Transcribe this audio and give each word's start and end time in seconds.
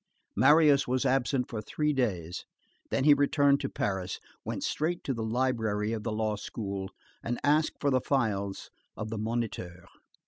Marius 0.35 0.87
was 0.87 1.05
absent 1.05 1.47
for 1.47 1.61
three 1.61 1.93
days, 1.93 2.43
then 2.89 3.03
he 3.03 3.13
returned 3.13 3.59
to 3.59 3.69
Paris, 3.69 4.19
went 4.43 4.63
straight 4.63 5.03
to 5.03 5.13
the 5.13 5.21
library 5.21 5.93
of 5.93 6.01
the 6.01 6.11
law 6.11 6.35
school 6.35 6.89
and 7.21 7.39
asked 7.43 7.79
for 7.79 7.91
the 7.91 8.01
files 8.01 8.71
of 8.97 9.11
the 9.11 9.19
Moniteur. 9.19 9.85